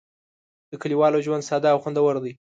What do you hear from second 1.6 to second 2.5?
او خوندور دی.